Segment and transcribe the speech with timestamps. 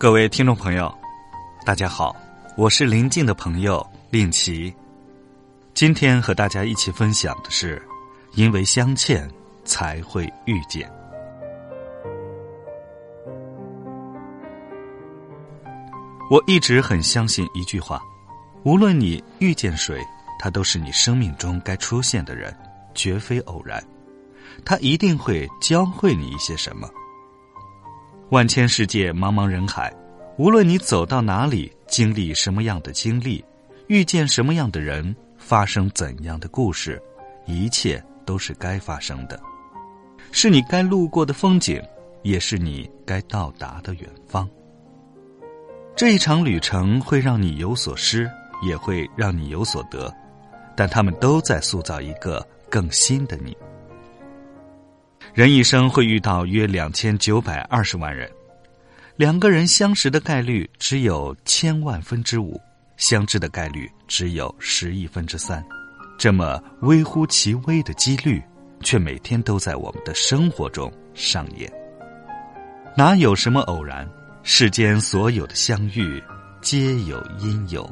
[0.00, 0.90] 各位听众朋友，
[1.62, 2.16] 大家好，
[2.56, 4.74] 我是临近的朋友令奇。
[5.74, 7.86] 今天和大家一起分享的是：
[8.32, 9.30] 因为相欠
[9.62, 10.90] 才会遇见。
[16.30, 18.00] 我一直很相信一句话：
[18.62, 20.02] 无论你遇见谁，
[20.38, 22.56] 他都是你生命中该出现的人，
[22.94, 23.84] 绝非偶然。
[24.64, 26.88] 他一定会教会你一些什么。
[28.30, 29.92] 万千世界，茫茫人海，
[30.38, 33.44] 无论你走到哪里，经历什么样的经历，
[33.88, 37.02] 遇见什么样的人，发生怎样的故事，
[37.44, 39.40] 一切都是该发生的，
[40.30, 41.82] 是你该路过的风景，
[42.22, 44.48] 也是你该到达的远方。
[45.96, 48.30] 这一场旅程会让你有所失，
[48.64, 50.08] 也会让你有所得，
[50.76, 53.56] 但他们都在塑造一个更新的你。
[55.32, 58.28] 人一生会遇到约两千九百二十万人，
[59.16, 62.60] 两个人相识的概率只有千万分之五，
[62.96, 65.64] 相知的概率只有十亿分之三，
[66.18, 68.42] 这么微乎其微的几率，
[68.80, 71.72] 却每天都在我们的生活中上演。
[72.96, 74.08] 哪有什么偶然？
[74.42, 76.20] 世间所有的相遇，
[76.60, 77.88] 皆有因由。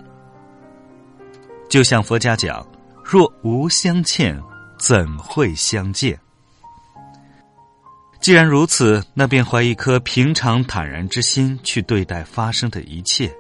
[1.69, 2.67] 就像佛家讲
[3.05, 4.43] ：“若无相欠，
[4.77, 6.19] 怎会相见？”
[8.21, 13.33] 既然如此，那便怀一颗平常坦然之心去对待发生的一切。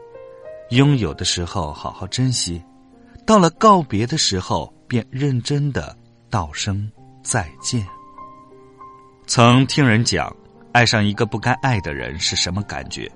[0.70, 2.62] 拥有的时候好好珍惜，
[3.26, 5.96] 到了告别的时候，便认真的
[6.30, 6.90] 道声
[7.22, 7.84] 再见。
[9.26, 10.34] 曾听人讲，
[10.72, 13.10] 爱上一个不该爱的人是什么感觉？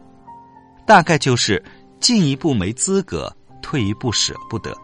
[0.85, 1.63] 大概就是
[2.01, 4.77] 进一步没资格，退一步舍不得，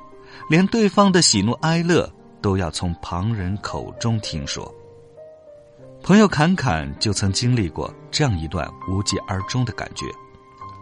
[0.49, 4.73] 连对方的喜怒哀乐都要从旁人口中听说。
[6.09, 10.07] 朋友侃侃就曾经历过这样一段无疾而终的感觉，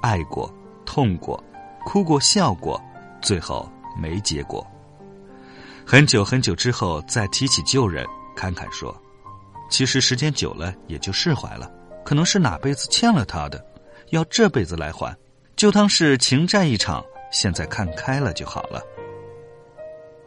[0.01, 0.49] 爱过、
[0.85, 1.43] 痛过、
[1.85, 2.81] 哭过、笑过，
[3.21, 3.69] 最后
[4.01, 4.65] 没结果。
[5.85, 8.97] 很久很久之后再提起旧人，侃侃说
[9.69, 11.69] ：“其实时间久了也就释怀了，
[12.05, 13.61] 可能是哪辈子欠了他的，
[14.11, 15.13] 要这辈子来还，
[15.57, 17.05] 就当是情债一场。
[17.33, 18.81] 现在看开了就好了。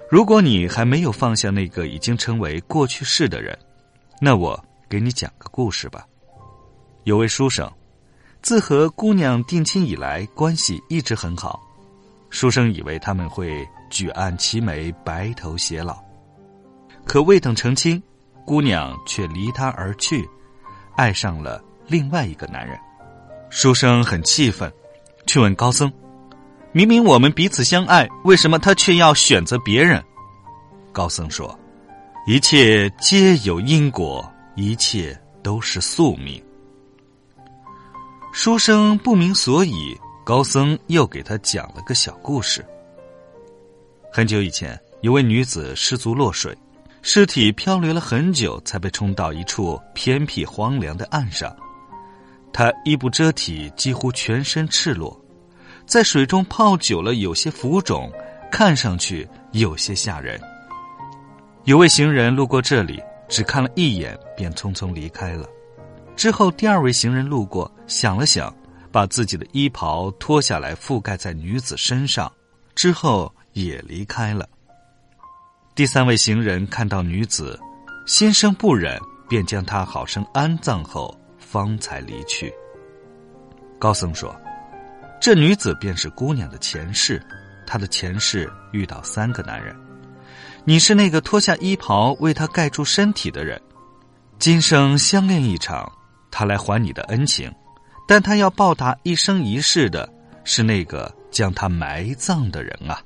[0.09, 3.57] 如果你还没有放下那个已经成为过去式的人，
[4.19, 6.05] 那我。”给你讲个故事吧。
[7.03, 7.71] 有位书生，
[8.41, 11.61] 自和姑娘定亲以来，关系一直很好。
[12.31, 16.03] 书生以为他们会举案齐眉，白头偕老。
[17.05, 18.01] 可未等成亲，
[18.45, 20.27] 姑娘却离他而去，
[20.95, 22.77] 爱上了另外一个男人。
[23.49, 24.71] 书生很气愤，
[25.25, 25.91] 去问高僧
[26.71, 30.03] ：“明明我们彼此相爱，为什么他却要选择别人？”
[30.91, 31.57] 高僧说
[32.27, 36.41] ：“一切皆有因果。”一切都是宿命。
[38.31, 42.65] 书生不明所以，高僧又给他讲了个小故事。
[44.11, 46.55] 很久以前，有位女子失足落水，
[47.01, 51.55] 尸体漂流了很久，才被冲到一处偏僻荒凉的岸上。
[52.51, 55.19] 她衣不遮体，几乎全身赤裸，
[55.85, 58.11] 在水中泡久了，有些浮肿，
[58.51, 60.39] 看上去有些吓人。
[61.65, 63.01] 有位行人路过这里。
[63.29, 65.47] 只看了一眼，便匆匆离开了。
[66.15, 68.53] 之后，第二位行人路过，想了想，
[68.91, 72.29] 把自己的衣袍脱下来覆盖在女子身上，
[72.75, 74.49] 之后也离开了。
[75.75, 77.57] 第三位行人看到女子，
[78.05, 82.53] 心生不忍，便将她好生安葬后，方才离去。
[83.77, 84.35] 高僧说
[85.21, 87.25] ：“这女子便是姑娘的前世，
[87.65, 89.73] 她的前世遇到三个男人。”
[90.65, 93.59] 你是那个脱下衣袍为他盖住身体的人，
[94.37, 95.91] 今生相恋一场，
[96.29, 97.51] 他来还你的恩情，
[98.07, 100.07] 但他要报答一生一世的，
[100.43, 103.01] 是那个将他埋葬的人啊。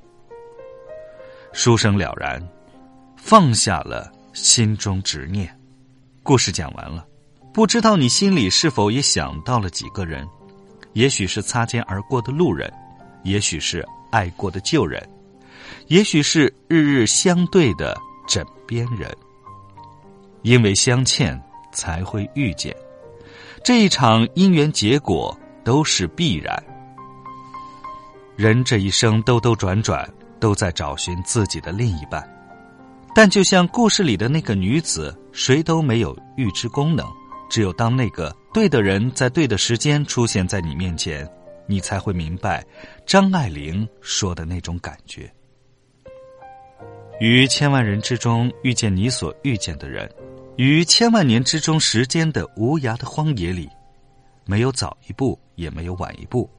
[1.52, 2.42] 书生了然，
[3.16, 5.48] 放下了心中执念。
[6.22, 7.06] 故事讲完了，
[7.52, 10.26] 不知道你心里是否也想到了几个人？
[10.92, 12.72] 也许是擦肩而过的路人，
[13.22, 15.02] 也许是爱过的旧人。
[15.88, 17.96] 也许是日日相对的
[18.26, 19.10] 枕边人，
[20.42, 21.40] 因为相欠
[21.72, 22.74] 才会遇见，
[23.62, 26.62] 这一场因缘结果都是必然。
[28.36, 30.08] 人这一生兜兜转转，
[30.40, 32.22] 都在找寻自己的另一半，
[33.14, 37.06] 但就像故事里的那个女子，谁都没有预知功能，
[37.48, 41.28] 只有当那个对的人在对的时间出现在你面前，
[41.68, 42.64] 你才会明白
[43.06, 45.32] 张爱玲说的那种感觉。
[47.20, 50.10] 于千万人之中遇见你所遇见的人，
[50.56, 53.68] 于千万年之中时间的无涯的荒野里，
[54.44, 56.50] 没有早一步，也没有晚一步，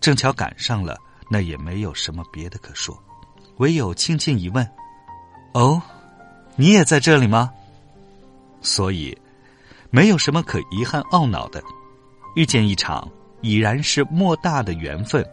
[0.00, 0.96] 正巧赶上了，
[1.28, 2.96] 那也没有什么别的可说，
[3.58, 4.66] 唯有轻轻一问
[5.54, 5.82] ：“哦，
[6.54, 7.52] 你也在这里吗？”
[8.62, 9.16] 所以，
[9.90, 11.62] 没有什么可遗憾懊恼的。
[12.36, 13.10] 遇见一场
[13.40, 15.24] 已然是莫大的缘分，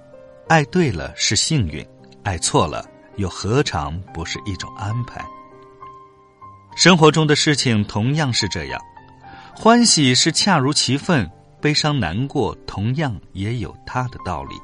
[0.48, 1.86] 爱对了是幸运，
[2.24, 5.24] 爱错了又何尝不是一种安排？
[6.76, 8.82] 生活中的事情同样是这样，
[9.56, 11.30] 欢喜是恰如其分，
[11.62, 14.56] 悲伤难过同样也有它的道理。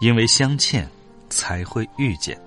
[0.00, 0.88] 因为相欠，
[1.30, 2.38] 才会遇见，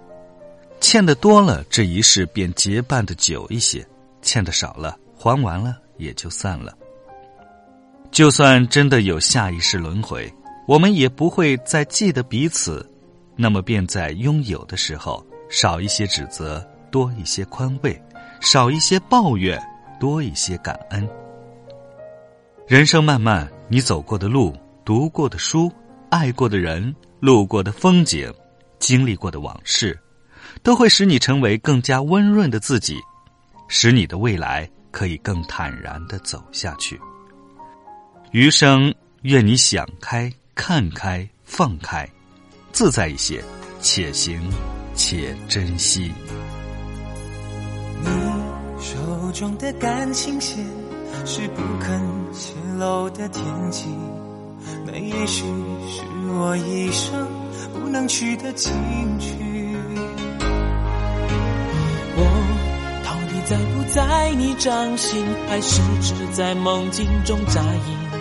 [0.80, 3.82] 欠的多了，这一世便结伴的久一些；
[4.22, 6.78] 欠的少了，还完了也就散了。
[8.12, 10.32] 就算真的有下一世轮回，
[10.68, 12.88] 我们也不会再记得彼此，
[13.36, 18.02] 那么便在拥有的时候少一些指责，多一些宽慰。
[18.42, 19.62] 少一些抱怨，
[20.00, 21.08] 多一些感恩。
[22.68, 24.52] 人生漫漫，你走过的路、
[24.84, 25.72] 读过的书、
[26.10, 28.34] 爱过的人、路过的风景、
[28.80, 29.96] 经历过的往事，
[30.64, 32.98] 都会使你成为更加温润的自己，
[33.68, 37.00] 使你的未来可以更坦然的走下去。
[38.32, 38.92] 余生，
[39.22, 42.10] 愿你想开、看开、放开，
[42.82, 43.44] 自在一些，
[43.80, 44.42] 且行
[44.96, 46.12] 且珍惜。
[48.02, 48.10] 你
[48.80, 48.98] 手
[49.36, 50.66] 中的感情线
[51.24, 52.02] 是不肯
[52.34, 53.86] 泄露的天机，
[54.84, 56.02] 那也许是
[56.34, 57.28] 我一生
[57.72, 58.74] 不能去的情
[59.20, 59.30] 趣。
[62.18, 62.24] 我
[63.06, 68.21] 到底在不在你掌心，还是只在梦境中扎营，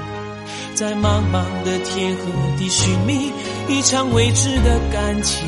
[0.81, 2.23] 在茫茫的天和
[2.57, 3.31] 地寻觅
[3.69, 5.47] 一场未知的感情。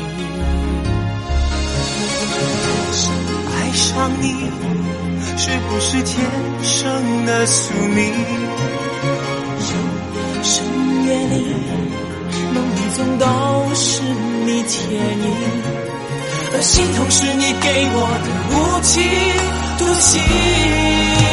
[3.51, 4.51] 爱上你。
[5.35, 6.23] 是不是天
[6.61, 8.13] 生的宿命？
[10.43, 10.63] 深
[11.07, 11.47] 夜里，
[12.53, 13.25] 梦里总都
[13.73, 14.03] 是
[14.45, 15.33] 你倩影，
[16.53, 19.01] 而心痛是你给我的无期
[19.79, 21.32] 徒刑。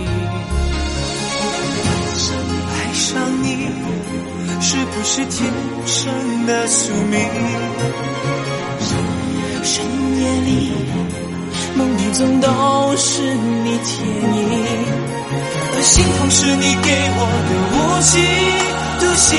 [2.11, 3.09] 爱上
[3.43, 3.45] 你。
[4.59, 5.51] 是不是天
[5.85, 7.19] 生的宿命？
[9.63, 9.85] 深
[10.19, 10.71] 夜里，
[11.75, 14.39] 梦里总都是你倩影，
[15.73, 18.11] 而心痛是你给我的无期
[18.99, 19.29] 徒刑。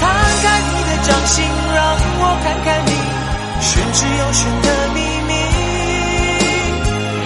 [0.00, 0.02] 摊
[0.42, 1.78] 开你的掌心，让
[2.20, 2.90] 我看看你
[3.60, 4.98] 玄之又玄的秘
[5.28, 5.30] 密，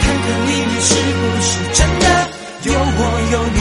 [0.00, 1.80] 看看里面是不是真
[3.08, 3.58] 我有你。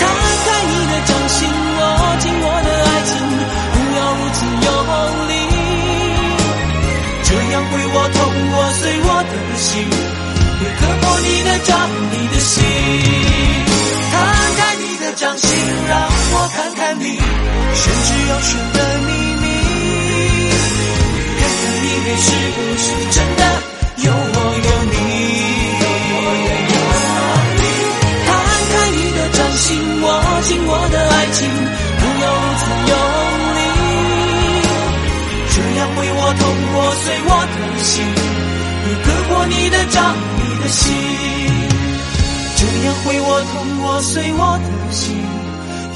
[0.00, 0.04] 打
[0.44, 1.38] 开你的掌心，
[1.78, 1.80] 握
[2.18, 3.10] 紧我的爱情，
[3.72, 4.68] 不要如此用
[5.28, 5.32] 力。
[7.24, 8.16] 这样会我痛，
[8.52, 9.70] 我碎我的心，
[10.60, 11.70] 也割破你的掌，
[12.10, 12.54] 你的心。
[14.10, 14.14] 摊
[14.56, 15.46] 开你的掌心，
[15.88, 15.92] 让
[16.32, 17.04] 我看看你
[17.74, 19.08] 玄之又玄的秘
[19.42, 19.46] 密，
[21.38, 23.37] 看看你是不是真的。
[35.78, 36.42] 这样会我痛
[36.74, 38.02] 我碎我的心。
[38.88, 40.92] 也割破你的掌，你的心，
[42.56, 43.54] 这样会我痛，
[43.84, 45.22] 我碎我的心，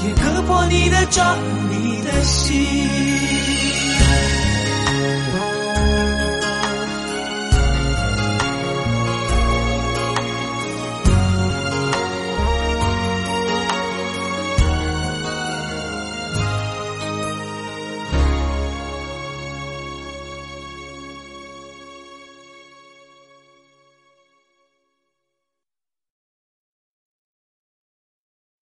[0.05, 1.37] 也割破你的掌，
[1.69, 3.32] 你的心。